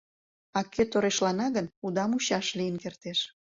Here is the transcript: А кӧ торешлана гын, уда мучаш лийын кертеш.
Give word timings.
А 0.57 0.59
кӧ 0.73 0.83
торешлана 0.91 1.47
гын, 1.55 1.65
уда 1.85 2.03
мучаш 2.09 2.47
лийын 2.57 2.75
кертеш. 2.83 3.19